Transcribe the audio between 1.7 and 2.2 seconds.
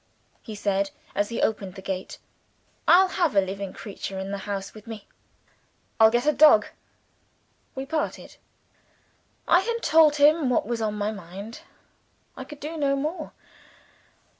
the gate.